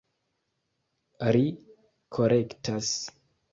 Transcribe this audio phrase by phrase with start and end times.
[1.35, 1.45] Ri
[2.19, 2.91] korektas.